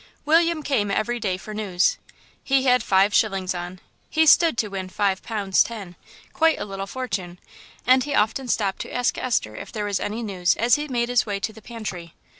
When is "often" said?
8.15-8.47